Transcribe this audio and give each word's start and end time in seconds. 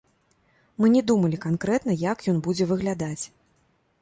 Мы 0.83 0.89
не 0.95 1.03
думалі 1.11 1.39
канкрэтна, 1.45 1.99
як 2.05 2.27
ён 2.33 2.37
будзе 2.49 2.69
выглядаць. 2.73 3.23